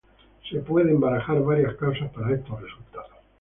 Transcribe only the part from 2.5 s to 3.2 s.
resultados.